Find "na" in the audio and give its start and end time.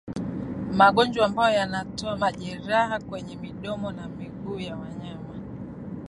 3.91-4.07